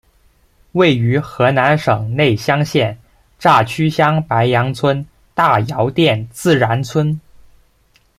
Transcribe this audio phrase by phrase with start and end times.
[0.71, 2.97] 位于河南省内乡县
[3.37, 7.21] 乍曲乡白杨村大窑店自然村。